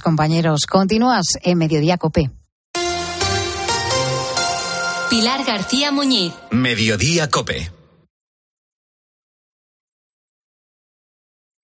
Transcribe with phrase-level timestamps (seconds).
[0.00, 0.66] compañeros.
[0.66, 2.30] Continúas en Mediodía Cope.
[5.10, 6.32] Pilar García Muñiz.
[6.50, 7.81] Mediodía Cope.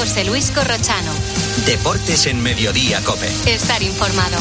[0.00, 1.12] José Luis Corrochano.
[1.66, 3.28] Deportes en Mediodía Cope.
[3.44, 4.38] Estar informado.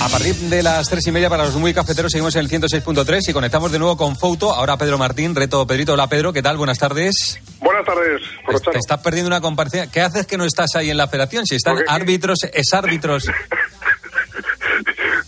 [0.00, 3.28] A partir de las tres y media para los muy cafeteros seguimos en el 106.3
[3.28, 4.54] y conectamos de nuevo con Fouto.
[4.54, 5.92] Ahora Pedro Martín, reto Pedrito.
[5.92, 6.56] Hola Pedro, ¿qué tal?
[6.56, 7.38] Buenas tardes.
[7.84, 9.90] Buenas tardes, Te estás perdiendo una comparecencia.
[9.90, 11.46] ¿Qué haces que no estás ahí en la federación?
[11.46, 13.28] Si están árbitros, es árbitros.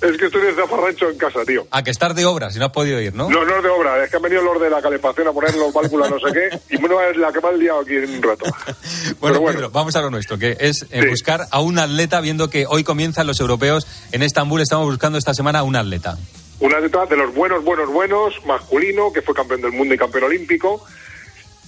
[0.00, 1.66] Es que estoy desde Afarrancho en casa, tío.
[1.70, 3.30] A que estar de obra, si no has podido ir, ¿no?
[3.30, 5.54] No, no es de obra, es que han venido los de la calefacción a poner
[5.54, 8.10] los válvulas no sé qué, y una es la que me ha liado aquí en
[8.16, 8.44] un rato.
[9.20, 12.66] bueno, Pedro, vamos a lo nuestro, que es eh, buscar a un atleta, viendo que
[12.68, 16.18] hoy comienzan los europeos en Estambul, estamos buscando esta semana a un atleta.
[16.60, 20.24] Un atleta de los buenos, buenos, buenos, masculino, que fue campeón del mundo y campeón
[20.24, 20.84] olímpico,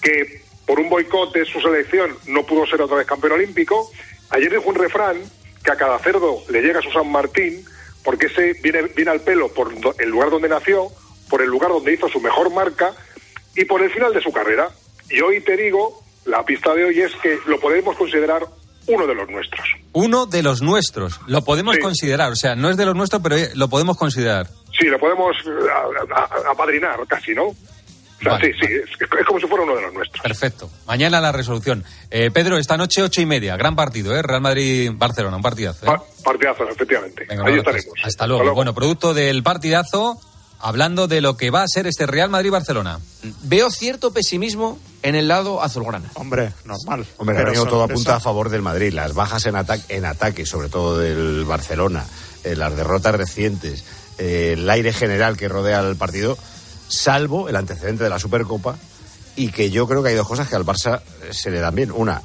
[0.03, 3.91] que por un boicot de su selección no pudo ser otra vez campeón olímpico.
[4.31, 5.17] Ayer dijo un refrán
[5.63, 7.65] que a cada cerdo le llega su San Martín,
[8.05, 10.89] porque ese viene, viene al pelo por el lugar donde nació,
[11.31, 12.93] por el lugar donde hizo su mejor marca
[13.55, 14.69] y por el final de su carrera.
[15.09, 18.45] Y hoy te digo, la pista de hoy es que lo podemos considerar
[18.89, 19.67] uno de los nuestros.
[19.93, 21.21] Uno de los nuestros.
[21.27, 22.31] Lo podemos considerar.
[22.33, 24.49] O sea, no es de los nuestros, pero lo podemos considerar.
[24.79, 27.55] Sí, lo podemos eh, apadrinar casi, ¿no?
[28.19, 30.23] Sí, sí, es, como si fuera uno de los nuestros.
[30.23, 30.71] Perfecto.
[30.87, 31.85] Mañana la resolución.
[32.11, 34.23] Eh, Pedro, esta noche ocho y media, gran partido, ¿eh?
[34.23, 35.87] Real Madrid-Barcelona, un partidazo.
[35.87, 35.99] ¿eh?
[36.25, 37.27] partidazo, efectivamente.
[37.31, 37.95] Ahí estaremos.
[38.05, 38.55] Hasta, luego.
[38.55, 40.19] Bueno, producto del partidazo,
[40.61, 42.99] hablando de lo que va a ser este Real Madrid-Barcelona.
[43.43, 46.11] Veo cierto pesimismo en el lado azulgrana.
[46.15, 47.07] Hombre, normal.
[47.19, 48.93] Hombre, Pero todo apunta a favor del Madrid.
[48.93, 52.05] Las bajas en, ataque, en ataque, sobre todo del Barcelona,
[52.45, 53.85] eh, las derrotas recientes,
[54.19, 56.37] eh, el aire general que rodea el partido
[56.89, 58.77] salvo el antecedente de la Supercopa,
[59.37, 61.93] y que yo creo que hay dos cosas que al Barça se le dan bien.
[61.93, 62.23] Una,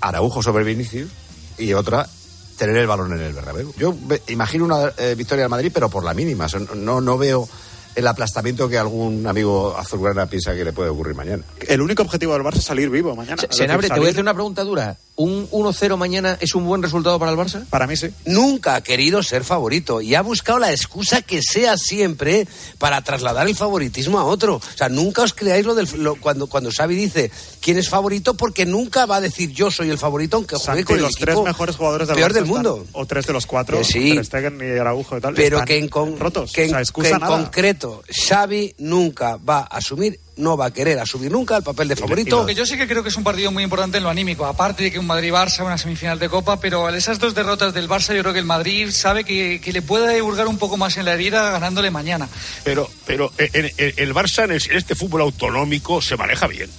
[0.00, 1.10] Araujo sobre Vinicius,
[1.58, 2.08] y otra,
[2.56, 3.72] tener el balón en el Bernabéu.
[3.76, 3.94] Yo
[4.28, 6.46] imagino una eh, victoria al Madrid, pero por la mínima.
[6.74, 7.48] No, no veo
[7.96, 11.42] el aplastamiento que algún amigo azulgrana piensa que le puede ocurrir mañana.
[11.66, 13.40] El único objetivo del Barça es salir vivo mañana.
[13.40, 14.98] Se, Senabre, te voy a hacer una pregunta dura.
[15.16, 17.64] ¿Un 1-0 mañana es un buen resultado para el Barça?
[17.70, 18.08] Para mí sí.
[18.26, 22.46] Nunca ha querido ser favorito y ha buscado la excusa que sea siempre
[22.76, 24.56] para trasladar el favoritismo a otro.
[24.56, 25.88] O sea, nunca os creáis lo del
[26.20, 27.30] cuando cuando Xavi dice
[27.62, 31.00] quién es favorito porque nunca va a decir yo soy el favorito aunque juegue con
[31.00, 34.22] los tres mejores jugadores del peor del mundo o tres de los cuatro, sí.
[34.22, 35.32] Stegen y Araujo y tal.
[35.32, 36.52] Pero que en, rotos.
[36.52, 41.62] que en, concreto Xavi nunca va a asumir no va a querer asumir nunca el
[41.62, 42.48] papel de favorito.
[42.48, 44.92] yo sí que creo que es un partido muy importante en lo anímico, aparte de
[44.92, 48.32] que un Madrid-Barça, una semifinal de Copa, pero esas dos derrotas del Barça yo creo
[48.32, 51.90] que el Madrid sabe que, le puede hurgar un poco más en la herida ganándole
[51.90, 52.28] mañana.
[52.64, 56.70] Pero, pero el Barça en, este fútbol autonómico se maneja bien.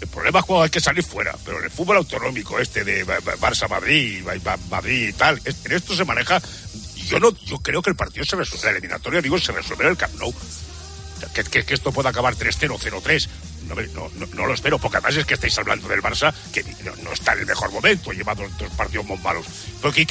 [0.00, 3.04] El problema es cuando hay que salir fuera, pero en el fútbol autonómico este de
[3.06, 4.24] Barça-Madrid,
[4.70, 6.40] Madrid y tal, en esto se maneja.
[7.08, 9.90] Yo no, yo creo que el partido se resuelve, la eliminatoria, digo, se resuelve en
[9.90, 10.32] el Camp Nou
[11.26, 13.28] que, que, esto pueda acabar 3-0, 0-3.
[13.68, 16.64] No, no, no, lo espero, porque además es que estáis hablando del Barça, que
[17.02, 19.44] no, está en el mejor momento, lleva dos, partidos muy malos.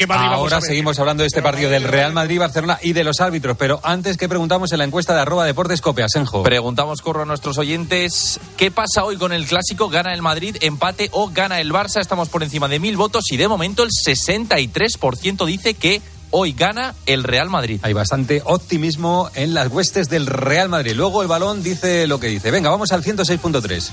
[0.10, 4.18] Ahora seguimos hablando de este partido del Real Madrid-Barcelona y de los árbitros, pero antes
[4.18, 6.44] que preguntamos en la encuesta de arroba deportes copia, Senjo.
[6.44, 9.90] Preguntamos, corro a nuestros oyentes, ¿qué pasa hoy con el clásico?
[9.90, 12.00] ¿Gana el Madrid, empate o gana el Barça?
[12.00, 16.02] Estamos por encima de mil votos y de momento el 63% dice que
[16.32, 17.80] hoy gana el Real Madrid.
[17.84, 20.94] Hay bastante optimismo en las huestes del Real Madrid.
[20.96, 22.52] Luego el balón dice lo que dice.
[22.52, 23.90] Venga, vamos al 106.3.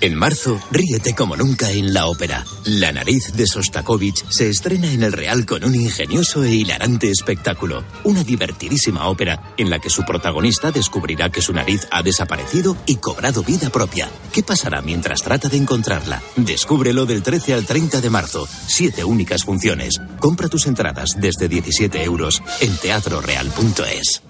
[0.00, 2.44] En marzo, ríete como nunca en la ópera.
[2.64, 7.84] La nariz de Sostakovich se estrena en el Real con un ingenioso e hilarante espectáculo.
[8.04, 12.96] Una divertidísima ópera en la que su protagonista descubrirá que su nariz ha desaparecido y
[12.96, 14.10] cobrado vida propia.
[14.32, 16.22] ¿Qué pasará mientras trata de encontrarla?
[16.36, 18.48] Descúbrelo del 13 al 30 de marzo.
[18.66, 20.00] Siete únicas funciones.
[20.32, 24.22] Compra tus entradas desde 17 euros en teatroreal.es.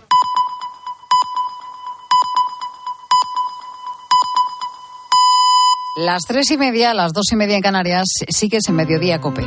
[5.96, 9.44] Las tres y media, las dos y media en Canarias, sigues en Mediodía Cope.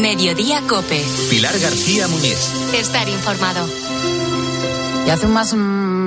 [0.00, 1.04] Mediodía Cope.
[1.28, 2.72] Pilar García Muñiz.
[2.72, 3.68] Estar informado.
[5.06, 5.52] Y hace un más,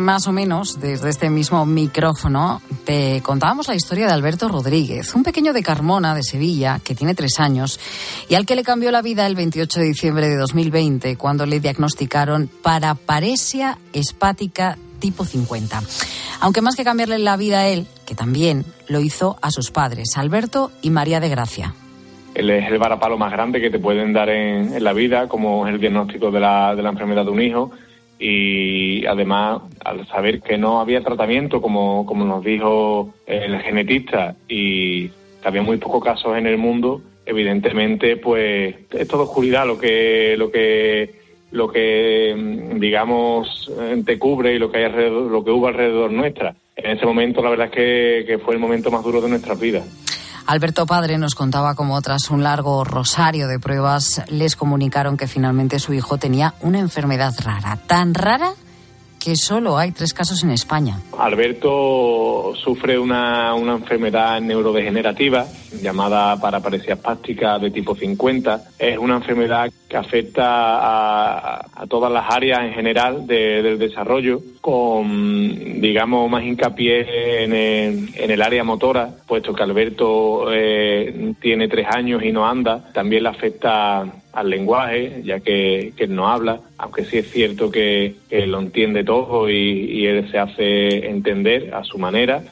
[0.02, 5.24] más o menos, desde este mismo micrófono, te contábamos la historia de Alberto Rodríguez, un
[5.24, 7.80] pequeño de Carmona, de Sevilla, que tiene tres años,
[8.28, 11.60] y al que le cambió la vida el 28 de diciembre de 2020, cuando le
[11.60, 15.82] diagnosticaron paraparesia espática tipo 50.
[16.42, 20.18] Aunque más que cambiarle la vida a él, que también lo hizo a sus padres,
[20.18, 21.74] Alberto y María de Gracia.
[22.34, 25.80] Es el varapalo más grande que te pueden dar en, la vida, como es el
[25.80, 27.72] diagnóstico de la enfermedad de un hijo.
[28.24, 35.08] Y además, al saber que no había tratamiento, como, como nos dijo el genetista, y
[35.08, 40.36] que había muy pocos casos en el mundo, evidentemente, pues es toda oscuridad lo que,
[40.38, 41.16] lo que,
[41.50, 45.68] lo que mm, digamos eh, te cubre y lo que hay alrededor, lo que hubo
[45.68, 46.54] alrededor nuestra.
[46.76, 49.60] En ese momento, la verdad es que, que fue el momento más duro de nuestras
[49.60, 50.21] vidas.
[50.52, 55.80] Alberto Padre nos contaba cómo tras un largo rosario de pruebas les comunicaron que finalmente
[55.80, 58.52] su hijo tenía una enfermedad rara, tan rara
[59.18, 61.00] que solo hay tres casos en España.
[61.18, 65.48] Alberto sufre una, una enfermedad neurodegenerativa
[65.82, 68.62] llamada paraparesia espástica de tipo 50.
[68.80, 75.82] Es una enfermedad que afecta a, todas las áreas en general de- del desarrollo, con,
[75.82, 77.54] digamos, más hincapié en
[78.32, 82.92] el, área motora, puesto que Alberto eh, tiene tres años y no anda.
[82.94, 88.16] También le afecta al lenguaje, ya que, él no habla, aunque sí es cierto que,
[88.30, 92.44] que lo entiende todo y él se hace entender a su manera.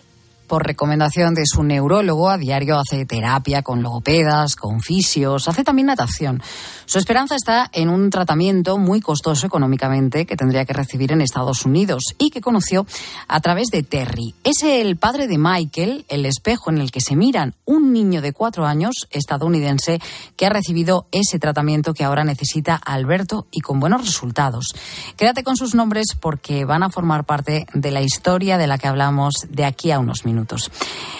[0.49, 5.85] Por recomendación de su neurólogo, a diario hace terapia con logopedas, con fisios, hace también
[5.85, 6.41] natación.
[6.89, 11.63] Su esperanza está en un tratamiento muy costoso económicamente que tendría que recibir en Estados
[11.63, 12.87] Unidos y que conoció
[13.27, 14.33] a través de Terry.
[14.43, 18.33] Es el padre de Michael, el espejo en el que se miran un niño de
[18.33, 19.99] cuatro años estadounidense
[20.35, 24.73] que ha recibido ese tratamiento que ahora necesita Alberto y con buenos resultados.
[25.15, 28.87] Quédate con sus nombres porque van a formar parte de la historia de la que
[28.87, 30.71] hablamos de aquí a unos minutos.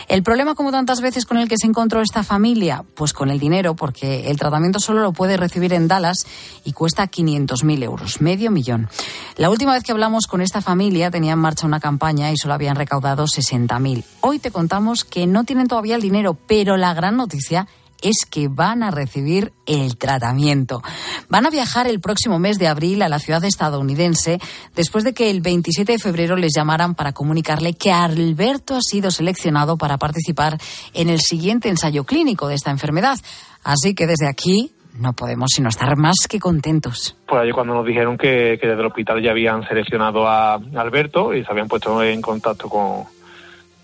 [0.07, 3.37] El problema, como tantas veces con el que se encontró esta familia, pues con el
[3.37, 6.25] dinero, porque el tratamiento solo lo puede recibir en Dallas
[6.63, 8.89] y cuesta 500.000 euros, medio millón.
[9.35, 12.53] La última vez que hablamos con esta familia tenía en marcha una campaña y solo
[12.53, 14.03] habían recaudado 60.000.
[14.21, 17.67] Hoy te contamos que no tienen todavía el dinero, pero la gran noticia
[18.01, 20.81] es que van a recibir el tratamiento.
[21.27, 24.39] Van a viajar el próximo mes de abril a la ciudad estadounidense
[24.75, 29.11] después de que el 27 de febrero les llamaran para comunicarle que Alberto ha sido
[29.11, 30.57] seleccionado para participar
[30.93, 33.19] en el siguiente ensayo clínico de esta enfermedad.
[33.63, 37.15] Así que desde aquí no podemos sino estar más que contentos.
[37.27, 41.33] Pues allí cuando nos dijeron que, que desde el hospital ya habían seleccionado a Alberto
[41.33, 43.03] y se habían puesto en contacto con,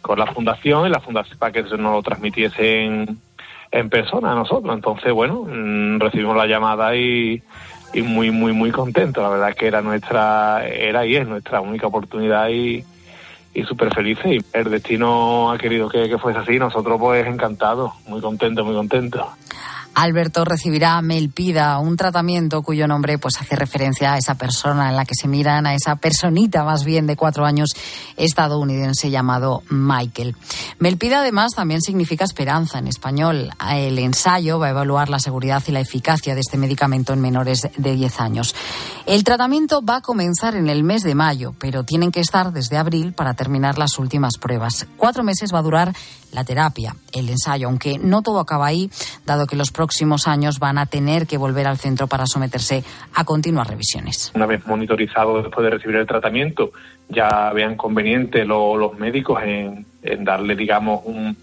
[0.01, 3.19] con la fundación y la fundación para que nos lo transmitiesen
[3.71, 4.73] en persona a nosotros.
[4.73, 7.41] Entonces, bueno, mm, recibimos la llamada y,
[8.03, 9.23] muy, muy, muy contentos.
[9.23, 12.83] La verdad que era nuestra, era y es nuestra única oportunidad y,
[13.53, 14.25] y súper felices.
[14.25, 16.59] Y el destino ha querido que, que fuese así.
[16.59, 19.25] Nosotros, pues, encantados, muy contentos, muy contentos.
[19.95, 25.05] Alberto recibirá Melpida, un tratamiento cuyo nombre pues hace referencia a esa persona en la
[25.05, 27.69] que se miran, a esa personita más bien de cuatro años
[28.17, 30.35] estadounidense llamado Michael.
[30.79, 33.49] Melpida además también significa esperanza en español.
[33.71, 37.67] El ensayo va a evaluar la seguridad y la eficacia de este medicamento en menores
[37.77, 38.53] de 10 años.
[39.05, 42.77] El tratamiento va a comenzar en el mes de mayo, pero tienen que estar desde
[42.77, 44.87] abril para terminar las últimas pruebas.
[44.97, 45.93] Cuatro meses va a durar
[46.31, 48.91] la terapia, el ensayo, aunque no todo acaba ahí,
[49.25, 49.71] dado que los
[50.27, 54.31] años van a tener que volver al centro para someterse a continuas revisiones.
[54.35, 56.71] Una vez monitorizado después de recibir el tratamiento,
[57.09, 61.37] ya vean conveniente lo- los médicos en, en darle, digamos, un,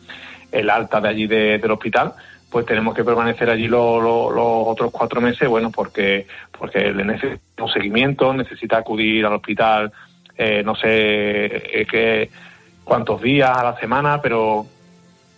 [0.50, 2.12] el alta de allí de- del hospital,
[2.50, 6.26] pues tenemos que permanecer allí lo- lo- los otros cuatro meses, bueno, porque
[6.58, 9.90] porque le necesita un seguimiento, necesita acudir al hospital,
[10.36, 12.30] eh, no sé eh, qué
[12.84, 14.66] cuántos días a la semana, pero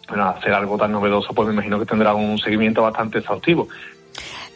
[0.08, 3.68] bueno, hacer algo tan novedoso, pues me imagino que tendrá un seguimiento bastante exhaustivo.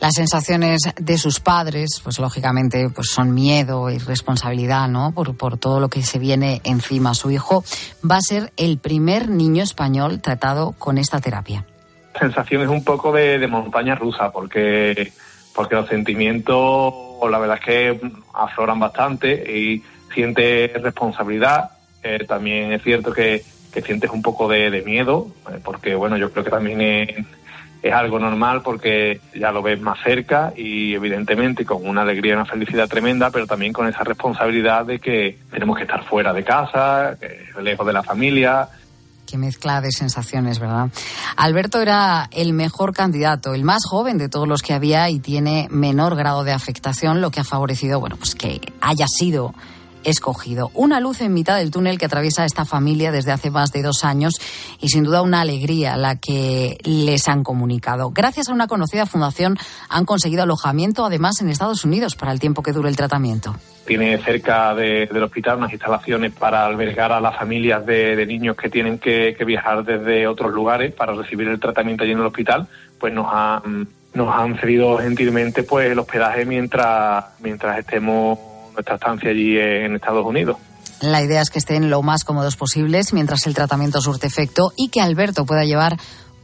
[0.00, 5.10] Las sensaciones de sus padres, pues lógicamente, pues son miedo y responsabilidad, ¿no?
[5.12, 7.14] Por, por todo lo que se viene encima.
[7.14, 7.64] Su hijo
[8.08, 11.64] va a ser el primer niño español tratado con esta terapia.
[12.18, 15.12] sensación es un poco de, de montaña rusa porque
[15.54, 16.94] porque los sentimientos
[17.28, 19.82] la verdad es que afloran bastante y
[20.14, 21.70] sientes responsabilidad
[22.02, 23.42] Eh, también es cierto que,
[23.80, 27.08] que sientes un poco de, de miedo eh, porque bueno yo creo que también es,
[27.82, 32.35] es algo normal porque ya lo ves más cerca y evidentemente con una alegría y
[32.35, 36.42] una felicidad tremenda, pero también con esa responsabilidad de que tenemos que estar fuera de
[36.42, 38.68] casa, que- lejos de la familia,
[39.30, 40.88] Qué mezcla de sensaciones, ¿verdad?
[41.37, 45.68] Alberto era el mejor candidato, el más joven de todos los que había y tiene
[45.70, 49.52] menor grado de afectación, lo que ha favorecido, bueno, pues que haya sido
[50.04, 50.70] escogido.
[50.74, 54.04] Una luz en mitad del túnel que atraviesa esta familia desde hace más de dos
[54.04, 54.34] años
[54.80, 58.10] y sin duda una alegría la que les han comunicado.
[58.10, 59.56] Gracias a una conocida fundación
[59.88, 63.54] han conseguido alojamiento además en Estados Unidos para el tiempo que dure el tratamiento.
[63.86, 68.54] tiene cerca de- del hospital unas instalaciones para albergar a las familias de, de niños
[68.54, 72.26] que tienen que, que viajar desde otros lugares para recibir el tratamiento allí en el
[72.26, 72.68] hospital,
[73.00, 78.38] pues nos han, nos han cedido gentilmente pues el hospedaje mientras, mientras estemos
[78.78, 80.56] nuestra estancia allí en Estados Unidos.
[81.02, 84.88] La idea es que estén lo más cómodos posibles mientras el tratamiento surte efecto y
[84.88, 85.97] que Alberto pueda llevar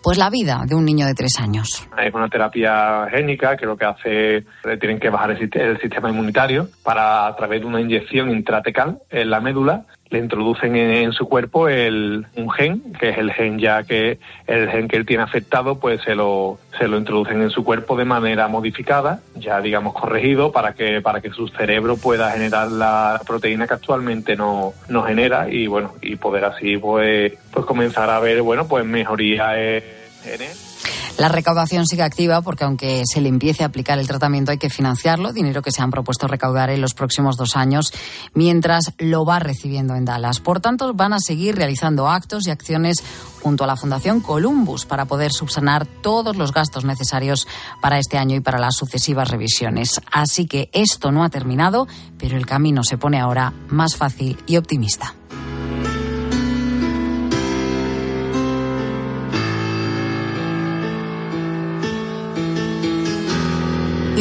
[0.02, 1.88] pues la vida de un niño de tres años.
[1.96, 4.44] Es una terapia génica que lo que hace
[4.78, 9.30] tienen que bajar el, el sistema inmunitario para a través de una inyección intratecal en
[9.30, 13.58] la médula le introducen en, en su cuerpo el, un gen que es el gen
[13.58, 17.50] ya que el gen que él tiene afectado pues se lo se lo introducen en
[17.50, 22.30] su cuerpo de manera modificada ya digamos corregido para que para que su cerebro pueda
[22.30, 27.66] generar la proteína que actualmente no, no genera y bueno y poder así pues pues
[27.66, 29.82] comenzar a ver bueno pues mejoría en,
[30.26, 30.73] en él
[31.16, 34.68] La recaudación sigue activa porque aunque se le empiece a aplicar el tratamiento hay que
[34.68, 37.92] financiarlo, dinero que se han propuesto recaudar en los próximos dos años
[38.34, 40.40] mientras lo va recibiendo en Dallas.
[40.40, 42.96] Por tanto, van a seguir realizando actos y acciones
[43.40, 47.46] junto a la Fundación Columbus para poder subsanar todos los gastos necesarios
[47.80, 50.00] para este año y para las sucesivas revisiones.
[50.10, 51.86] Así que esto no ha terminado,
[52.18, 55.14] pero el camino se pone ahora más fácil y optimista.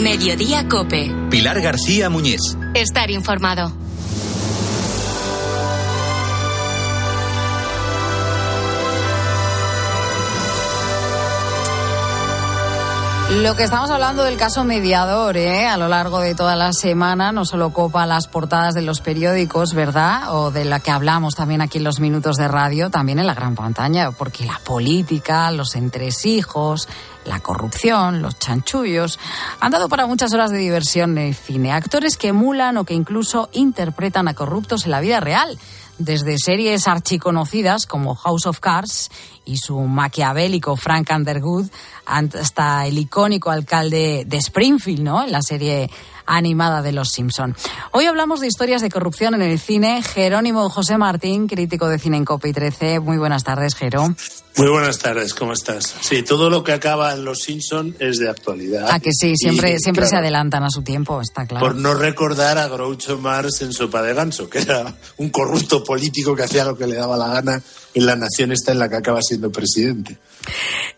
[0.03, 1.09] Mediodía Cope.
[1.29, 2.57] Pilar García Muñiz.
[2.73, 3.71] Estar informado.
[13.41, 15.65] Lo que estamos hablando del caso mediador, ¿eh?
[15.65, 19.73] a lo largo de toda la semana, no solo copa las portadas de los periódicos,
[19.73, 20.35] ¿verdad?
[20.35, 23.33] O de la que hablamos también aquí en los minutos de radio, también en la
[23.33, 26.87] gran pantalla, porque la política, los entresijos,
[27.25, 29.19] la corrupción, los chanchullos,
[29.59, 31.73] han dado para muchas horas de diversión en el cine.
[31.73, 35.57] Actores que emulan o que incluso interpretan a corruptos en la vida real
[35.97, 39.09] desde series archiconocidas como House of Cards
[39.45, 41.67] y su maquiavélico Frank Underwood
[42.05, 45.23] hasta el icónico alcalde de Springfield, ¿no?
[45.23, 45.89] En la serie
[46.25, 47.55] animada de Los Simpson.
[47.91, 50.01] Hoy hablamos de historias de corrupción en el cine.
[50.01, 52.99] Jerónimo José Martín, crítico de cine en Cope 13.
[52.99, 54.15] Muy buenas tardes, Jero.
[54.55, 55.95] Muy buenas tardes, ¿cómo estás?
[56.01, 58.87] Sí, todo lo que acaba en Los Simpson es de actualidad.
[58.91, 61.65] Ah, que sí, siempre, Y, siempre se adelantan a su tiempo, está claro.
[61.65, 66.35] Por no recordar a Groucho Marx en Sopa de Ganso, que era un corrupto político
[66.35, 67.63] que hacía lo que le daba la gana
[67.95, 70.17] en la nación esta en la que acaba siendo presidente.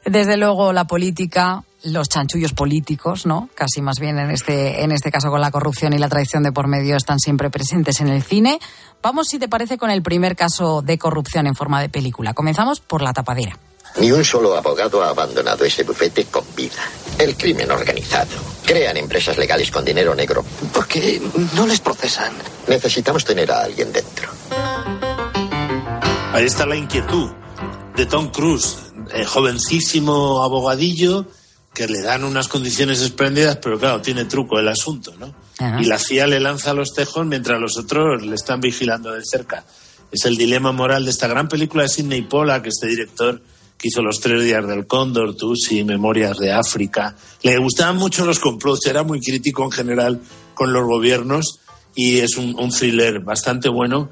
[0.03, 3.49] Desde luego la política, los chanchullos políticos, ¿no?
[3.55, 6.51] Casi más bien en este, en este caso con la corrupción y la traición de
[6.51, 8.59] por medio están siempre presentes en el cine.
[9.01, 12.33] Vamos, si te parece, con el primer caso de corrupción en forma de película.
[12.33, 13.57] Comenzamos por la tapadera.
[13.97, 16.83] Ni un solo abogado ha abandonado ese bufete con vida.
[17.17, 18.35] El crimen organizado.
[18.65, 20.43] Crean empresas legales con dinero negro.
[20.73, 21.21] ¿Por qué
[21.55, 22.33] no les procesan?
[22.67, 24.29] Necesitamos tener a alguien dentro.
[26.33, 27.31] Ahí está la inquietud
[27.95, 31.27] de Tom Cruise, el jovencísimo abogadillo
[31.75, 35.35] que le dan unas condiciones espléndidas, pero claro, tiene truco el asunto, ¿no?
[35.59, 35.81] Ajá.
[35.81, 39.65] Y la CIA le lanza los tejos mientras los otros le están vigilando de cerca.
[40.11, 43.41] Es el dilema moral de esta gran película de Sidney Pollack, este director
[43.77, 47.15] que hizo Los Tres Días del Cóndor, Tusi, Memorias de África.
[47.43, 50.21] Le gustaban mucho los complots, era muy crítico en general
[50.53, 51.59] con los gobiernos
[51.93, 54.09] y es un, un thriller bastante bueno.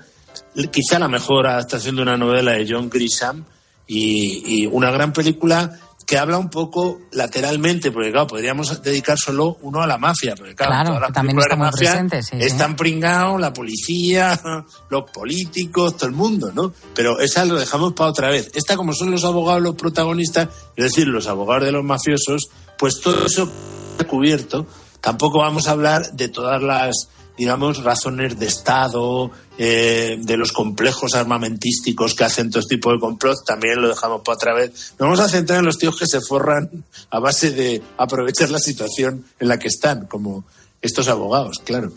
[0.70, 3.46] Quizá la mejor adaptación de una novela de John Grisham
[3.88, 9.58] y, y una gran película que habla un poco lateralmente, porque claro, podríamos dedicar solo
[9.62, 12.24] uno a la mafia, porque claro, Claro, todas las que también está muy mafia presente,
[12.24, 12.46] sí, sí.
[12.46, 14.40] están pringados, la policía,
[14.90, 16.74] los políticos, todo el mundo, ¿no?
[16.94, 18.52] Pero esa lo dejamos para otra vez.
[18.54, 23.00] Esta, como son los abogados los protagonistas, es decir, los abogados de los mafiosos, pues
[23.00, 23.50] todo eso
[23.92, 24.66] está cubierto.
[25.00, 31.16] Tampoco vamos a hablar de todas las, digamos, razones de Estado, eh, de los complejos
[31.16, 34.94] armamentísticos que hacen todo este tipo de complot, también lo dejamos para otra vez.
[35.00, 36.70] Nos vamos a centrar en los tíos que se forran
[37.10, 40.44] a base de aprovechar la situación en la que están, como
[40.82, 41.92] estos abogados, claro.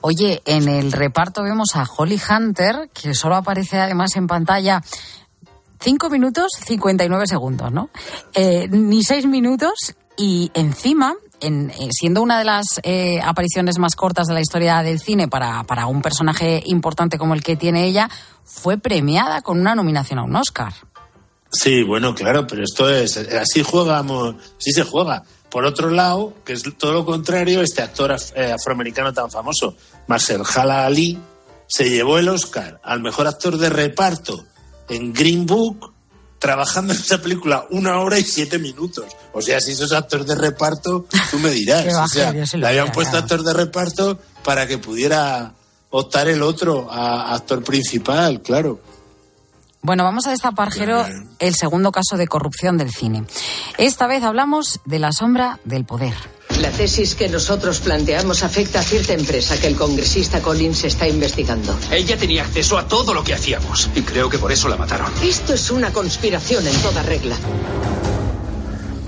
[0.00, 4.82] Oye, en el reparto vemos a Holly Hunter, que solo aparece además en pantalla
[5.80, 7.90] 5 minutos 59 segundos, ¿no?
[8.34, 14.26] Eh, ni 6 minutos y encima, eh, siendo una de las eh, apariciones más cortas
[14.26, 18.10] de la historia del cine para, para un personaje importante como el que tiene ella,
[18.44, 20.72] fue premiada con una nominación a un Oscar.
[21.50, 25.24] Sí, bueno, claro, pero esto es así jugamos, así se juega.
[25.50, 29.74] Por otro lado, que es todo lo contrario, este actor eh, afroamericano tan famoso,
[30.06, 31.18] Mahershala Ali,
[31.66, 34.44] se llevó el Oscar al mejor actor de reparto
[34.88, 35.94] en Green Book,
[36.38, 39.06] trabajando en esta película una hora y siete minutos.
[39.32, 41.86] O sea, si sos actor de reparto, tú me dirás.
[41.94, 45.54] O sea, se le habían puesto actor de reparto para que pudiera
[45.90, 48.80] optar el otro a actor principal, claro.
[49.80, 51.06] Bueno, vamos a destapar, Jero,
[51.38, 53.24] el segundo caso de corrupción del cine.
[53.78, 56.14] Esta vez hablamos de la sombra del poder.
[56.60, 61.76] La tesis que nosotros planteamos afecta a cierta empresa que el congresista Collins está investigando.
[61.92, 65.12] Ella tenía acceso a todo lo que hacíamos y creo que por eso la mataron.
[65.22, 67.36] Esto es una conspiración en toda regla.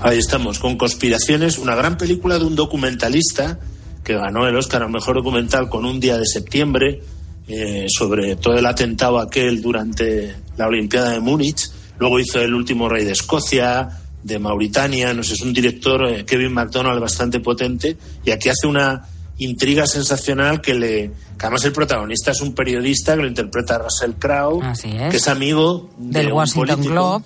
[0.01, 3.59] Ahí estamos, con Conspiraciones, una gran película de un documentalista
[4.03, 7.01] que ganó el Oscar al mejor documental con un día de septiembre
[7.47, 11.69] eh, sobre todo el atentado aquel durante la Olimpiada de Múnich.
[11.99, 13.89] Luego hizo El último rey de Escocia,
[14.23, 15.13] de Mauritania.
[15.13, 17.97] No sé, es un director, eh, Kevin McDonald, bastante potente.
[18.23, 19.05] Y aquí hace una
[19.37, 21.11] intriga sensacional que le.
[21.37, 24.81] Que además el protagonista es un periodista que lo interpreta Russell Crowe, es.
[24.81, 26.93] que es amigo de Del un Washington político.
[26.93, 27.25] Globe.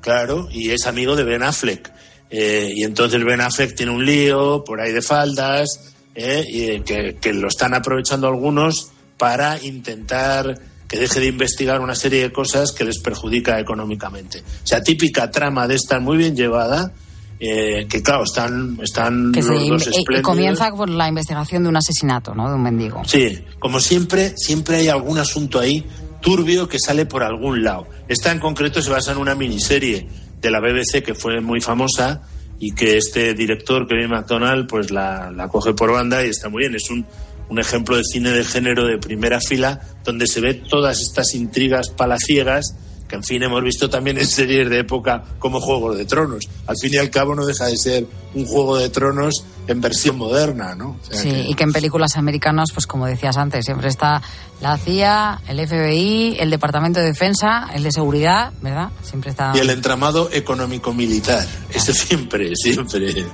[0.00, 1.92] Claro, y es amigo de Ben Affleck.
[2.30, 6.82] Eh, y entonces Ben Affleck tiene un lío por ahí de faldas, eh, y, eh,
[6.84, 10.58] que, que lo están aprovechando algunos para intentar
[10.92, 14.40] que deje de investigar una serie de cosas que les perjudica económicamente.
[14.62, 16.92] O sea, típica trama de estar muy bien llevada,
[17.40, 20.22] eh, que claro, están, están Que los dos y espléndidos.
[20.22, 22.50] comienza por la investigación de un asesinato, ¿no?
[22.50, 23.00] De un mendigo.
[23.06, 25.82] Sí, como siempre, siempre hay algún asunto ahí
[26.20, 27.86] turbio que sale por algún lado.
[28.06, 30.06] Esta en concreto se basa en una miniserie
[30.42, 32.20] de la BBC que fue muy famosa
[32.60, 36.60] y que este director, Kevin McDonald, pues la, la coge por banda y está muy
[36.64, 36.74] bien.
[36.74, 37.06] Es un,
[37.48, 41.90] un ejemplo de cine de género de primera fila donde se ve todas estas intrigas
[41.90, 42.74] palaciegas
[43.08, 46.48] que en fin hemos visto también en series de época como Juego de Tronos.
[46.66, 50.16] Al fin y al cabo no deja de ser un Juego de Tronos en versión
[50.16, 50.92] moderna, ¿no?
[50.98, 54.22] O sea Sí, que- y que en películas americanas, pues como decías antes, siempre está
[54.62, 58.88] la CIA, el FBI, el Departamento de Defensa, el de Seguridad, ¿verdad?
[59.02, 59.52] Siempre está...
[59.54, 61.46] Y el entramado económico-militar.
[61.68, 63.26] Eso siempre, siempre.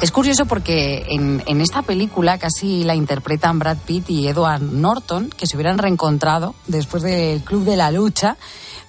[0.00, 5.30] Es curioso porque en, en esta película casi la interpretan Brad Pitt y Edward Norton,
[5.30, 8.36] que se hubieran reencontrado después del Club de la Lucha.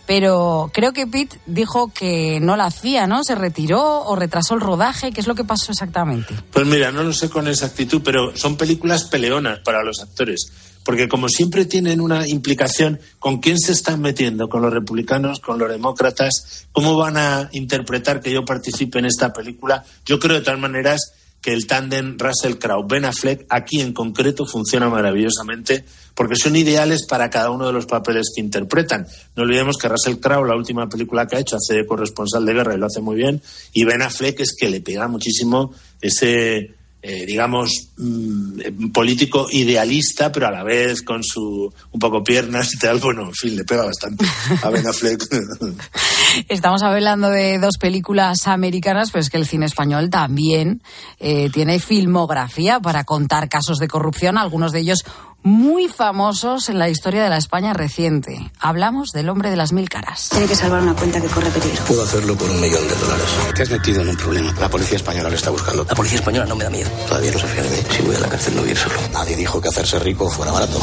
[0.10, 3.24] Pero creo que Pitt dijo que no la hacía, ¿no?
[3.24, 5.12] Se retiró o retrasó el rodaje.
[5.12, 6.34] ¿Qué es lo que pasó exactamente?
[6.52, 10.52] Pues mira, no lo sé con exactitud, pero son películas peleonas para los actores.
[10.84, 15.60] Porque como siempre tienen una implicación con quién se están metiendo, con los republicanos, con
[15.60, 20.42] los demócratas, cómo van a interpretar que yo participe en esta película, yo creo de
[20.42, 26.36] todas maneras que el tándem Russell Crowe Ben Affleck aquí en concreto funciona maravillosamente porque
[26.36, 29.08] son ideales para cada uno de los papeles que interpretan.
[29.38, 32.54] No olvidemos que Russell Crowe, la última película que ha hecho, hace de corresponsal de
[32.54, 36.76] guerra y lo hace muy bien, y Ben Affleck es que le pega muchísimo ese,
[37.02, 42.78] eh, digamos, mm, político idealista, pero a la vez con su un poco piernas y
[42.78, 43.00] tal.
[43.00, 44.26] Bueno, en fin, le pega bastante
[44.62, 45.24] a Ben Affleck.
[46.50, 50.82] Estamos hablando de dos películas americanas, pero es que el cine español también
[51.20, 55.06] eh, tiene filmografía para contar casos de corrupción, algunos de ellos
[55.44, 58.52] muy famosos en la historia de la España reciente.
[58.60, 60.30] Hablamos del hombre de las mil caras.
[60.30, 61.84] Tiene que salvar una cuenta que corre peligro.
[61.86, 63.26] Puedo hacerlo por un millón de dólares.
[63.56, 64.54] Te has metido en un problema.
[64.60, 65.86] La policía española le está buscando.
[65.86, 66.90] La policía española no me da miedo.
[67.08, 67.78] Todavía no se fía de mí.
[67.90, 68.96] Si voy a la cárcel no voy a ir solo.
[69.14, 70.80] Nadie dijo que hacerse rico fuera barato.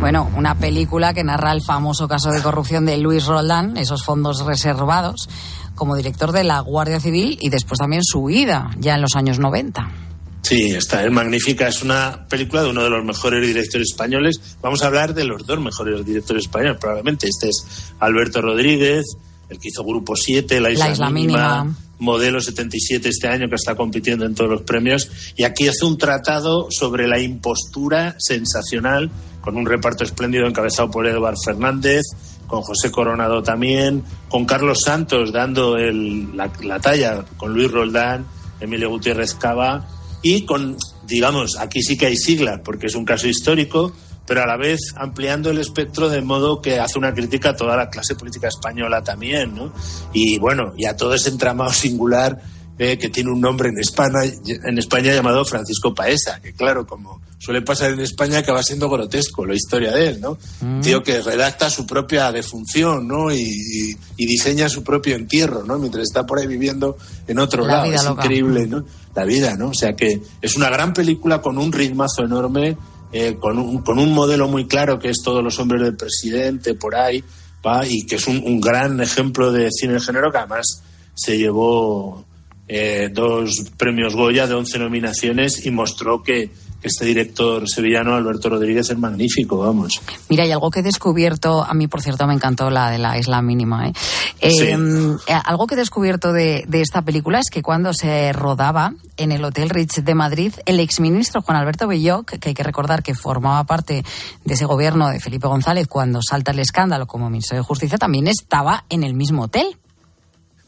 [0.00, 4.44] Bueno, una película que narra el famoso caso de corrupción de Luis Roldán, esos fondos
[4.44, 5.28] reservados,
[5.74, 9.38] como director de la Guardia Civil y después también su huida, ya en los años
[9.38, 10.03] 90.
[10.44, 11.68] Sí, está, es magnífica.
[11.68, 14.38] Es una película de uno de los mejores directores españoles.
[14.60, 17.26] Vamos a hablar de los dos mejores directores españoles, probablemente.
[17.28, 17.66] Este es
[17.98, 19.06] Alberto Rodríguez,
[19.48, 21.78] el que hizo Grupo 7, La Isla, La Isla Mínima, Mínima.
[21.98, 25.10] Modelo 77 este año, que está compitiendo en todos los premios.
[25.36, 31.06] Y aquí hace un tratado sobre la impostura sensacional, con un reparto espléndido encabezado por
[31.06, 32.02] Eduard Fernández,
[32.46, 38.26] con José Coronado también, con Carlos Santos dando el- la, la talla, con Luis Roldán,
[38.60, 39.88] Emilio Gutiérrez Cava
[40.24, 43.92] y con, digamos, aquí sí que hay siglas, porque es un caso histórico,
[44.26, 47.76] pero a la vez ampliando el espectro de modo que hace una crítica a toda
[47.76, 49.70] la clase política española también, ¿no?
[50.14, 52.40] Y bueno, y a todo ese entramado singular
[52.78, 57.20] eh, que tiene un nombre en España, en España llamado Francisco Paesa, que claro, como
[57.38, 60.38] suele pasar en España, acaba siendo grotesco la historia de él, ¿no?
[60.62, 63.30] Un tío que redacta su propia defunción, ¿no?
[63.30, 65.78] Y, y- y diseña su propio entierro, ¿no?
[65.78, 66.96] Mientras está por ahí viviendo
[67.28, 67.92] en otro La lado.
[67.92, 68.22] Es loca.
[68.24, 68.84] increíble, ¿no?
[69.14, 69.68] La vida, ¿no?
[69.68, 72.76] O sea que es una gran película con un ritmazo enorme,
[73.12, 76.74] eh, con, un, con un modelo muy claro que es todos los hombres del presidente
[76.74, 77.22] por ahí,
[77.64, 77.86] ¿va?
[77.86, 80.82] y que es un, un gran ejemplo de cine de género que además
[81.14, 82.24] se llevó
[82.68, 86.50] eh, dos premios Goya de 11 nominaciones y mostró que,
[86.82, 90.02] este director sevillano, Alberto Rodríguez, es magnífico, vamos.
[90.28, 93.18] Mira, hay algo que he descubierto, a mí por cierto me encantó la de la
[93.18, 93.92] isla mínima, ¿eh?
[94.40, 94.64] Eh, Sí.
[94.66, 99.32] eh, algo que he descubierto de, de esta película es que cuando se rodaba en
[99.32, 103.14] el Hotel Ritz de Madrid, el exministro Juan Alberto Belloc, que hay que recordar que
[103.14, 104.04] formaba parte
[104.44, 108.26] de ese gobierno de Felipe González cuando salta el escándalo como ministro de Justicia, también
[108.26, 109.78] estaba en el mismo hotel.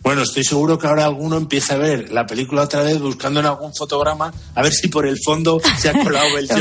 [0.07, 3.47] Bueno, estoy seguro que ahora alguno empieza a ver la película otra vez buscando en
[3.47, 6.47] algún fotograma a ver si por el fondo se ha colado el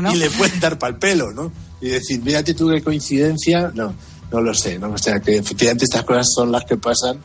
[0.00, 0.14] ¿no?
[0.14, 1.52] y le pueden dar pal pelo, ¿no?
[1.82, 3.70] Y decir, mírate tú qué coincidencia.
[3.74, 3.92] No,
[4.32, 4.92] no lo sé, ¿no?
[4.92, 7.18] O sea, que efectivamente estas cosas son las que pasan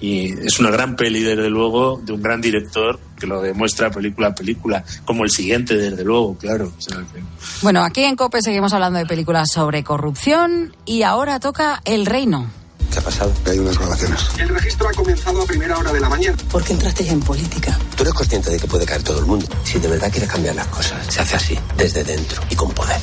[0.00, 4.28] y es una gran peli, desde luego, de un gran director que lo demuestra película
[4.28, 6.72] a película, como el siguiente, desde luego, claro.
[6.74, 7.22] O sea, que-
[7.60, 12.48] Bueno, aquí en COPE seguimos hablando de películas sobre corrupción y ahora toca El Reino.
[12.92, 13.32] ¿Qué ha pasado?
[13.44, 14.20] Que hay unas grabaciones.
[14.38, 16.36] El registro ha comenzado a primera hora de la mañana.
[16.50, 17.78] ¿Por qué entraste en política?
[17.96, 19.46] Tú eres consciente de que puede caer todo el mundo.
[19.64, 22.96] Si de verdad quieres cambiar las cosas, se hace así, desde dentro y con poder.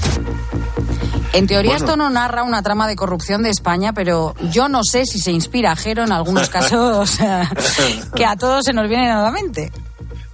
[1.33, 1.85] En teoría Bueno.
[1.85, 5.31] esto no narra una trama de corrupción de España, pero yo no sé si se
[5.31, 7.17] inspira a Jero en algunos casos
[8.15, 9.71] que a todos se nos vienen a la mente.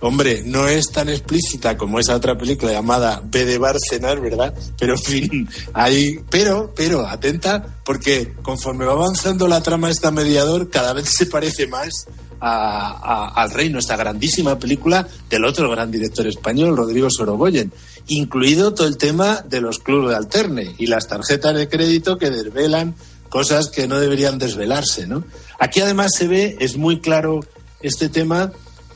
[0.04, 4.54] Hombre, no es tan explícita como esa otra película llamada B de Bárcenas, ¿verdad?
[4.80, 10.70] Pero en fin, ahí, pero, pero, atenta, porque conforme va avanzando la trama esta mediador,
[10.72, 12.08] cada vez se parece más
[12.40, 17.72] a- al reino, esta grandísima película del otro gran director español, Rodrigo Sorogoyen,
[18.08, 22.32] incluido todo el tema de los clubes de alterne y las tarjetas de crédito que
[22.32, 22.96] desvelan
[23.30, 25.24] cosas que no deberían desvelarse, ¿no?
[25.60, 27.42] Aquí además se ve, es muy claro
[27.82, 28.52] este tema,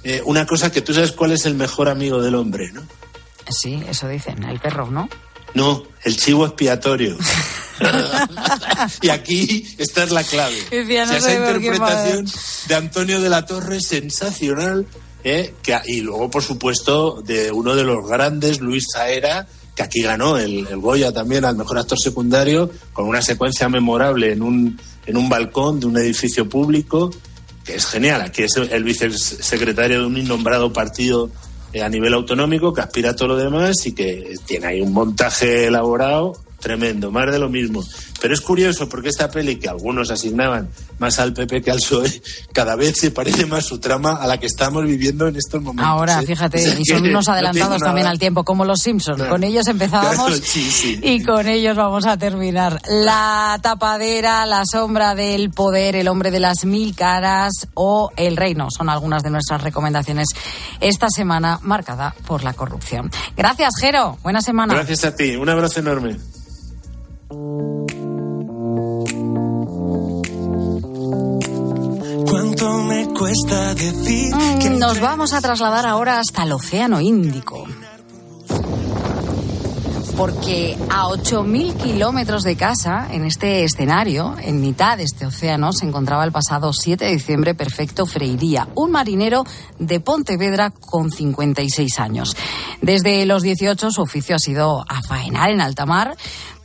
[0.06, 2.84] eh, una cosa que tú sabes cuál es el mejor amigo del hombre, ¿no?
[3.50, 5.10] Sí, eso dicen, el perro, ¿no?
[5.56, 7.18] No, el chivo expiatorio.
[9.02, 10.58] y aquí esta es la clave.
[10.70, 12.28] Decía, no O sea, esa interpretación
[12.68, 14.86] de Antonio de la Torre es sensacional.
[15.24, 15.56] ¿eh?
[15.64, 20.38] Que, y luego, por supuesto, de uno de los grandes, Luis Zaera, que aquí ganó
[20.38, 25.18] el, el Goya también al mejor actor secundario, con una secuencia memorable en un, en
[25.18, 27.10] un balcón de un edificio público,
[27.66, 28.22] que es genial.
[28.22, 31.30] Aquí es el vicesecretario de un innombrado partido
[31.74, 34.94] eh, a nivel autonómico que aspira a todo lo demás y que tiene ahí un
[34.94, 37.84] montaje elaborado tremendo, más de lo mismo.
[38.20, 42.24] Pero es curioso porque esta peli que algunos asignaban más al PP que al PSOE,
[42.54, 45.86] cada vez se parece más su trama a la que estamos viviendo en estos momentos.
[45.86, 46.26] Ahora, ¿eh?
[46.26, 49.18] fíjate, O sea y son unos no adelantados también al tiempo, como los Simpsons.
[49.18, 49.32] Claro.
[49.32, 51.00] Con ellos empezábamos Claro, sí, sí.
[51.04, 52.82] y con ellos vamos a terminar.
[52.90, 58.70] La tapadera, la sombra del poder, el hombre de las mil caras o el reino
[58.76, 60.30] son algunas de nuestras recomendaciones
[60.82, 63.12] esta semana marcada por la corrupción.
[63.38, 64.18] Gracias, Jero.
[64.24, 64.74] Buena semana.
[64.74, 66.18] Gracias a ti, un abrazo enorme.
[73.26, 77.66] Cuesta decir que Mm, Nos vamos a trasladar ahora hasta el Océano Índico.
[80.16, 85.86] Porque a 8.000 kilómetros de casa, en este escenario, en mitad de este océano, se
[85.86, 89.44] encontraba el pasado 7 de diciembre Perfecto Freiría, un marinero
[89.80, 92.38] de Pontevedra con 56 años.
[92.82, 96.16] Desde los 18 su oficio ha sido a faenar en alta mar,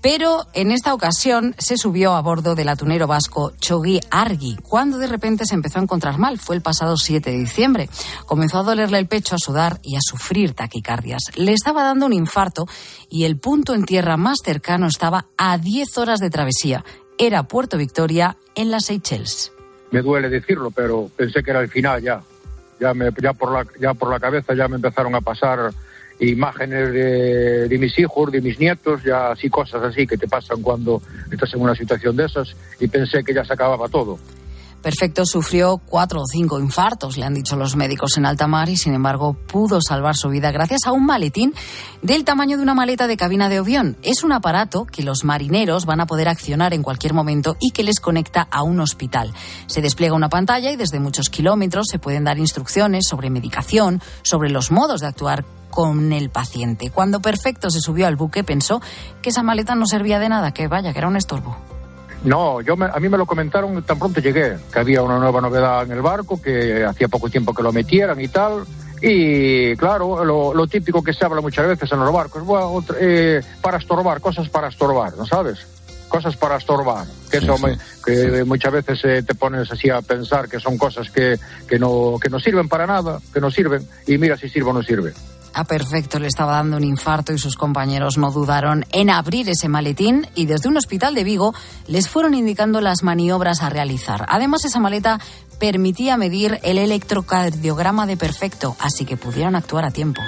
[0.02, 5.06] pero en esta ocasión se subió a bordo del atunero vasco Chogui Argi, cuando de
[5.06, 6.38] repente se empezó a encontrar mal.
[6.38, 7.88] Fue el pasado 7 de diciembre.
[8.26, 11.22] Comenzó a dolerle el pecho, a sudar y a sufrir taquicardias.
[11.36, 12.66] Le estaba dando un infarto
[13.10, 16.84] y el punto en tierra más cercano estaba a 10 horas de travesía.
[17.18, 19.52] Era Puerto Victoria, en las Seychelles.
[19.90, 22.22] me duele decirlo, pero pensé que era el final ya.
[22.80, 25.70] Ya, me, ya, por, la, ya por la cabeza ya me empezaron a pasar
[26.28, 31.02] imágenes de, mis hijos, de mis nietos, ya así cosas así que te pasan cuando
[31.30, 34.18] estás en una situación de esas y pensé que ya se acababa todo.
[34.82, 38.76] Perfecto sufrió cuatro o cinco infartos, le han dicho los médicos en alta mar, y
[38.76, 41.54] sin embargo pudo salvar su vida gracias a un maletín
[42.00, 43.98] del tamaño de una maleta de cabina de avión.
[44.02, 47.82] Es un aparato que los marineros van a poder accionar en cualquier momento y que
[47.82, 49.34] les conecta a un hospital.
[49.66, 54.48] Se despliega una pantalla y desde muchos kilómetros se pueden dar instrucciones sobre medicación, sobre
[54.48, 56.90] los modos de actuar con el paciente.
[56.90, 58.80] Cuando Perfecto se subió al buque pensó
[59.22, 61.69] que esa maleta no servía de nada, que vaya, que era un estorbo.
[62.24, 65.40] No, yo me- a mí me lo comentaron tan pronto llegué, que había una nueva
[65.40, 68.64] novedad en el barco, que hacía poco tiempo que lo metieran y tal,
[69.02, 72.96] Y claro, lo, lo típico que se habla muchas veces en los barcos, bueno, otra-
[73.00, 75.66] eh, para estorbar, cosas para estorbar, ¿no sabes?
[76.10, 80.50] Cosas para estorbar, que eso me- que muchas veces eh, te pones así a pensar
[80.50, 84.18] que son cosas que, que, no, que no sirven para nada, que no sirven, y
[84.18, 85.14] mira si sirve o no sirve.
[85.52, 89.68] A Perfecto le estaba dando un infarto y sus compañeros no dudaron en abrir ese
[89.68, 91.54] maletín y desde un hospital de Vigo
[91.86, 94.26] les fueron indicando las maniobras a realizar.
[94.28, 95.20] Además, esa maleta
[95.58, 100.22] permitía medir el electrocardiograma de Perfecto, así que pudieron actuar a tiempo.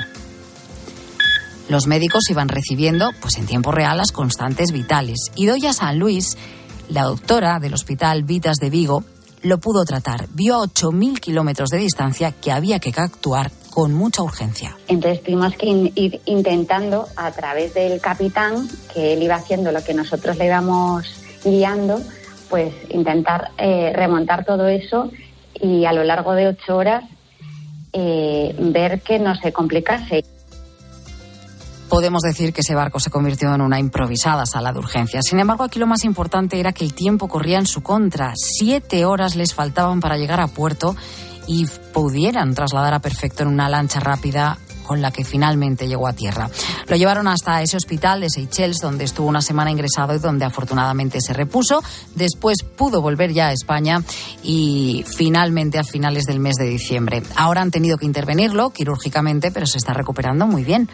[1.69, 5.31] Los médicos iban recibiendo, pues en tiempo real, las constantes vitales.
[5.37, 6.37] Y Doya San Luis,
[6.89, 9.05] la doctora del Hospital Vitas de Vigo,
[9.43, 10.29] lo pudo tratar.
[10.33, 14.77] Vio a 8.000 kilómetros de distancia que había que actuar con mucha urgencia.
[14.87, 19.83] Entonces tuvimos que in- ir intentando a través del capitán, que él iba haciendo lo
[19.83, 21.07] que nosotros le íbamos
[21.43, 22.01] guiando,
[22.51, 25.11] pues intentar eh, remontar todo eso
[25.55, 27.05] y a lo largo de ocho horas
[27.95, 30.23] eh, ver que no se complicase.
[31.89, 35.25] Podemos decir que ese barco se convirtió en una improvisada sala de urgencias.
[35.29, 38.33] Sin embargo, aquí lo más importante era que el tiempo corría en su contra.
[38.35, 40.97] Siete horas les faltaban para llegar a puerto
[41.47, 46.13] y pudieran trasladar a Perfecto en una lancha rápida con la que finalmente llegó a
[46.13, 46.51] tierra.
[46.87, 51.21] Lo llevaron hasta ese hospital de Seychelles, donde estuvo una semana ingresado y donde afortunadamente
[51.21, 51.83] se repuso.
[52.15, 54.03] Después pudo volver ya a España
[54.43, 57.23] y finalmente a finales del mes de diciembre.
[57.37, 60.89] Ahora han tenido que intervenirlo quirúrgicamente, pero se está recuperando muy bien.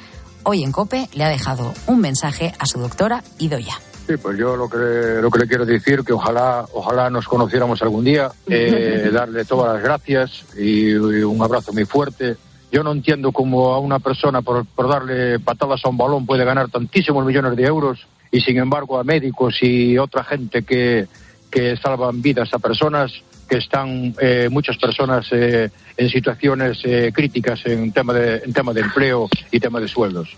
[0.44, 3.80] Hoy en COPE le ha dejado un mensaje a su doctora Idoya.
[4.08, 7.82] Sí, pues yo lo que, lo que le quiero decir que ojalá, ojalá nos conociéramos
[7.82, 12.36] algún día, eh, darle todas las gracias y, y un abrazo muy fuerte.
[12.72, 16.46] Yo no entiendo cómo a una persona por, por darle patadas a un balón puede
[16.46, 21.06] ganar tantísimos millones de euros y sin embargo a médicos y otra gente que,
[21.50, 23.12] que salvan vidas a personas
[23.46, 28.72] que están eh, muchas personas eh, en situaciones eh, críticas en tema de en tema
[28.72, 30.34] de empleo y tema de sueldos.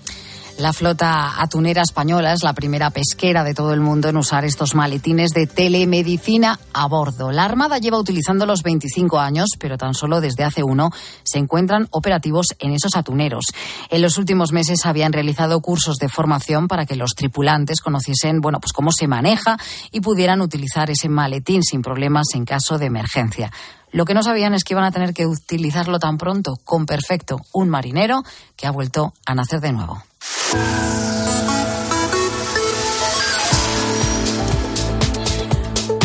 [0.61, 4.75] La flota atunera española es la primera pesquera de todo el mundo en usar estos
[4.75, 7.31] maletines de telemedicina a bordo.
[7.31, 10.91] La Armada lleva utilizándolos 25 años, pero tan solo desde hace uno
[11.23, 13.47] se encuentran operativos en esos atuneros.
[13.89, 18.61] En los últimos meses habían realizado cursos de formación para que los tripulantes conociesen, bueno,
[18.61, 19.57] pues cómo se maneja
[19.91, 23.51] y pudieran utilizar ese maletín sin problemas en caso de emergencia.
[23.93, 27.39] Lo que no sabían es que iban a tener que utilizarlo tan pronto, con perfecto,
[27.55, 28.25] un marinero
[28.57, 30.03] que ha vuelto a nacer de nuevo.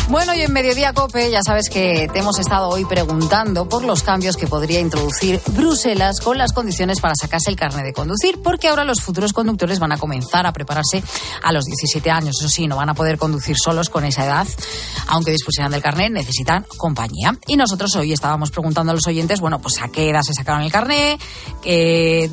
[0.08, 4.02] Bueno, y en Mediodía Cope ya sabes que te hemos estado hoy preguntando por los
[4.02, 8.70] cambios que podría introducir Bruselas con las condiciones para sacarse el carnet de conducir, porque
[8.70, 11.04] ahora los futuros conductores van a comenzar a prepararse
[11.44, 12.38] a los 17 años.
[12.40, 14.48] Eso sí, no van a poder conducir solos con esa edad,
[15.08, 17.38] aunque dispusieran del carnet, necesitan compañía.
[17.48, 20.62] Y nosotros hoy estábamos preguntando a los oyentes, bueno, pues a qué edad se sacaron
[20.62, 21.20] el carnet,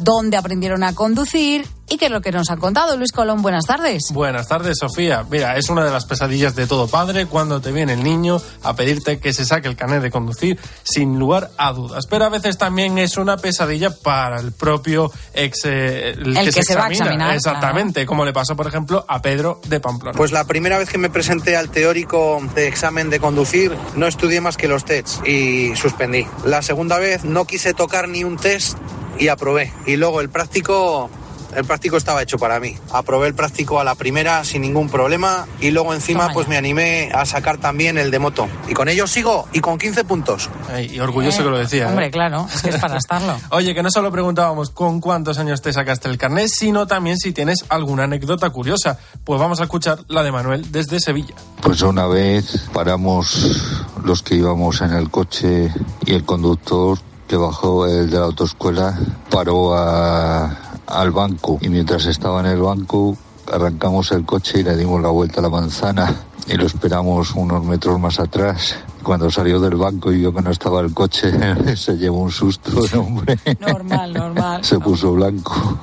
[0.05, 2.97] dónde aprendieron a conducir y qué es lo que nos han contado.
[2.97, 4.05] Luis Colón, buenas tardes.
[4.13, 5.25] Buenas tardes, Sofía.
[5.31, 8.75] Mira, es una de las pesadillas de todo padre cuando te viene el niño a
[8.75, 12.07] pedirte que se saque el carnet de conducir sin lugar a dudas.
[12.07, 16.63] Pero a veces también es una pesadilla para el propio ex eh, el, El que
[16.63, 20.17] se va a examinar, Exactamente, como le pasó, por ejemplo, a Pedro de Pamplona.
[20.17, 24.41] Pues la primera vez que me presenté al teórico de examen de conducir, no estudié
[24.41, 26.27] más que los tests y suspendí.
[26.45, 28.79] La segunda vez no quise tocar ni un test
[29.19, 29.73] y aprobé.
[29.87, 31.11] Y luego el práctico
[31.55, 32.77] el práctico estaba hecho para mí.
[32.93, 37.11] Aprobé el práctico a la primera sin ningún problema y luego encima pues me animé
[37.15, 38.49] a sacar también el de moto.
[38.69, 40.51] Y con ello sigo y con 15 puntos.
[40.91, 41.85] y orgulloso que lo decía.
[41.85, 41.89] ¿eh?
[41.89, 43.37] Hombre, claro, es que es para estarlo.
[43.51, 47.33] Oye, que no solo preguntábamos con cuántos años te sacaste el carnet, sino también si
[47.33, 48.99] tienes alguna anécdota curiosa.
[49.25, 51.35] Pues vamos a escuchar la de Manuel desde Sevilla.
[51.61, 55.73] Pues una vez paramos los que íbamos en el coche
[56.05, 58.99] y el conductor que bajó el de la autoescuela
[59.31, 60.55] paró a,
[60.93, 63.17] al banco y mientras estaba en el banco
[63.51, 66.15] arrancamos el coche y le dimos la vuelta a la manzana
[66.47, 68.77] y lo esperamos unos metros más atrás.
[69.03, 71.33] Cuando salió del banco y vio que no estaba el coche,
[71.77, 73.39] se llevó un susto el hombre.
[73.61, 74.65] Normal, normal.
[74.65, 75.79] Se puso blanco.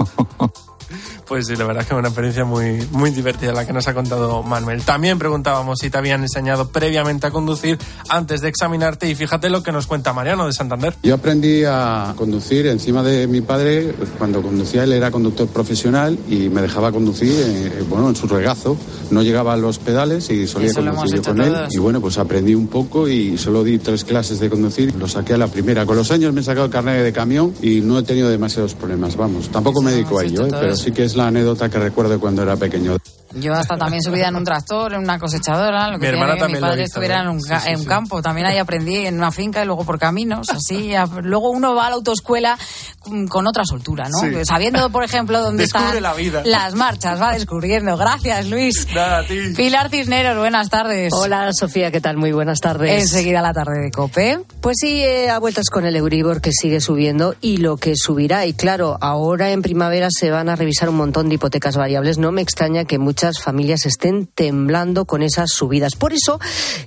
[1.30, 3.88] Pues sí, la verdad es que es una experiencia muy, muy divertida la que nos
[3.88, 4.82] ha contado Manuel.
[4.82, 7.78] También preguntábamos si te habían enseñado previamente a conducir
[8.10, 10.96] antes de examinarte y fíjate lo que nos cuenta Mariano de Santander.
[11.04, 16.50] Yo aprendí a conducir encima de mi padre cuando conducía, él era conductor profesional y
[16.50, 18.76] me dejaba conducir eh, bueno, en su regazo.
[19.12, 21.54] No llegaba a los pedales y solía conducir yo con él.
[21.70, 24.96] Y bueno, pues aprendí un poco y solo di tres clases de conducir.
[24.96, 25.86] Lo saqué a la primera.
[25.86, 28.74] Con los años me he sacado el carnet de camión y no he tenido demasiados
[28.74, 29.16] problemas.
[29.16, 32.20] Vamos, tampoco me dedico a ello, eh, pero sí que es la anécdota que recuerdo
[32.20, 32.98] cuando era pequeño.
[33.34, 36.36] Yo hasta también subida en un tractor, en una cosechadora, lo que Mi hermana que
[36.36, 37.22] mi también lo padre estuviera ¿eh?
[37.22, 37.88] en un, Sí, ca- sí, en un sí.
[37.88, 38.22] campo.
[38.22, 40.94] También ahí aprendí en una finca y luego por caminos, así.
[41.22, 42.58] Luego uno va a la autoescuela
[43.06, 44.20] mm, con otra soltura, ¿no?
[44.20, 44.46] Sí.
[44.46, 46.42] Sabiendo, por ejemplo, dónde Descubre están la vida.
[46.46, 47.96] las marchas, va descubriendo.
[47.98, 48.88] Gracias, Luis.
[48.96, 49.38] Nada, a ti.
[49.56, 51.14] Pilar Cisneros, buenas tardes.
[51.14, 52.18] Hola Sofía, ¿qué tal?
[52.18, 53.00] Muy buenas tardes.
[53.02, 54.40] Enseguida la tarde de COPE.
[54.62, 58.46] Pues sí, eh, a vueltas con el Euribor que sigue subiendo y lo que subirá.
[58.48, 62.18] Y claro, ahora en primavera se van a revisar un montón de hipotecas variables.
[62.18, 65.96] No me extraña que muchas familias estén temblando con esas subidas.
[65.96, 66.40] Por eso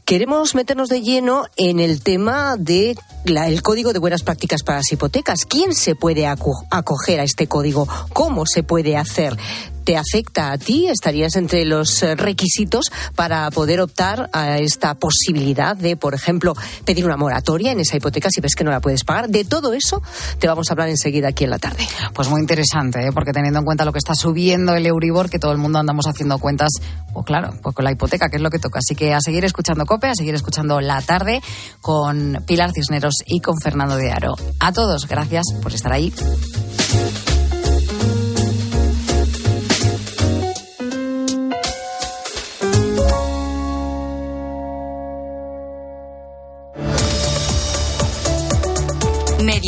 [0.07, 4.79] queremos meternos de lleno en el tema de la- el código de buenas prácticas para
[4.79, 5.45] las hipotecas.
[5.45, 7.87] ¿Quién se puede acoger a este código?
[8.15, 9.37] ¿Cómo se puede hacer?
[9.85, 10.87] ¿Te afecta a ti?
[10.87, 17.05] ¿Estarías entre los eh, requisitos para poder optar a esta posibilidad de, por ejemplo, pedir
[17.05, 19.29] una moratoria en esa hipoteca si ves que no la puedes pagar?
[19.29, 20.03] De todo eso
[20.39, 21.87] te vamos a hablar enseguida aquí en la tarde.
[22.15, 23.13] Pues muy interesante, ¿eh?
[23.13, 26.07] porque teniendo en cuenta lo que está subiendo el Euribor, que todo el mundo andamos
[26.07, 26.71] haciendo cuentas,
[27.13, 28.79] pues claro, pues con la hipoteca, que es lo que toca.
[28.79, 31.41] Así que a seguir escuchando COPE, a seguir escuchando La Tarde
[31.81, 34.35] con Pilar Cisneros y con Fernando de Aro.
[34.61, 36.13] A todos, gracias por estar ahí.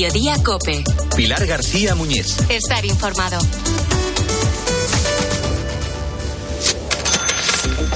[0.04, 0.84] Mediodía Cope.
[1.16, 2.36] Pilar García Muñiz.
[2.50, 3.38] Estar informado.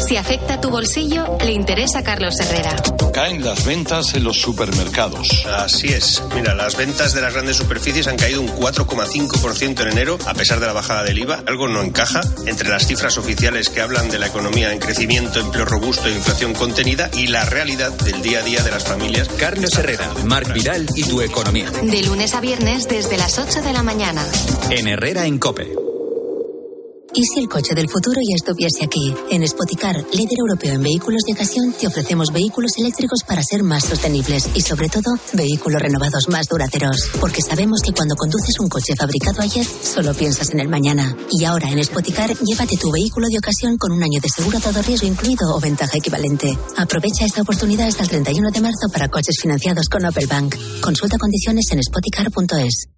[0.09, 2.75] Si afecta tu bolsillo, le interesa a Carlos Herrera.
[3.13, 5.45] Caen las ventas en los supermercados.
[5.45, 6.23] Así es.
[6.35, 10.61] Mira, las ventas de las grandes superficies han caído un 4,5% en enero, a pesar
[10.61, 11.43] de la bajada del IVA.
[11.47, 15.67] Algo no encaja entre las cifras oficiales que hablan de la economía en crecimiento, empleo
[15.67, 19.29] robusto e inflación contenida y la realidad del día a día de las familias.
[19.37, 21.71] Carlos Herrera, Marc Vidal y tu economía.
[21.83, 24.25] De lunes a viernes desde las 8 de la mañana.
[24.71, 25.88] En Herrera en Cope.
[27.19, 29.13] ¿Y si el coche del futuro ya estuviese aquí?
[29.29, 33.87] En Spoticar, líder europeo en vehículos de ocasión, te ofrecemos vehículos eléctricos para ser más
[33.87, 37.11] sostenibles y, sobre todo, vehículos renovados más duraderos.
[37.19, 41.17] Porque sabemos que cuando conduces un coche fabricado ayer, solo piensas en el mañana.
[41.29, 44.81] Y ahora en Spoticar, llévate tu vehículo de ocasión con un año de seguro todo
[44.81, 46.57] riesgo incluido o ventaja equivalente.
[46.77, 50.55] Aprovecha esta oportunidad hasta el 31 de marzo para coches financiados con Opel Bank.
[50.81, 52.98] Consulta condiciones en spoticar.es.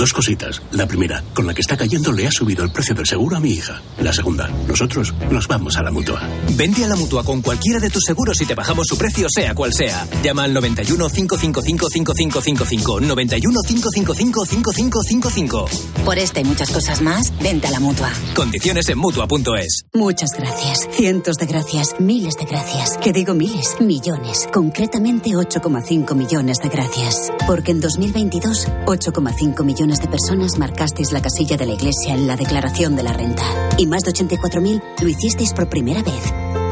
[0.00, 0.62] Dos cositas.
[0.72, 3.40] La primera, con la que está cayendo le ha subido el precio del seguro a
[3.40, 3.82] mi hija.
[3.98, 6.26] La segunda, nosotros nos vamos a la mutua.
[6.56, 9.54] Vente a la mutua con cualquiera de tus seguros y te bajamos su precio, sea
[9.54, 10.08] cual sea.
[10.22, 13.00] Llama al 91 555 5555.
[13.02, 15.68] 91 555 5555.
[16.02, 18.10] Por esta y muchas cosas más, vente a la mutua.
[18.34, 19.84] Condiciones en mutua.es.
[19.92, 20.88] Muchas gracias.
[20.92, 21.96] Cientos de gracias.
[21.98, 22.96] Miles de gracias.
[22.96, 23.76] Que digo miles.
[23.80, 24.48] Millones.
[24.50, 27.30] Concretamente 8,5 millones de gracias.
[27.46, 32.36] Porque en 2022, 8,5 millones de personas marcasteis la casilla de la Iglesia en la
[32.36, 33.42] declaración de la renta.
[33.76, 36.49] Y más de 84.000 lo hicisteis por primera vez.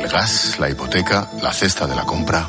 [0.00, 2.48] el gas, la hipoteca, la cesta de la compra.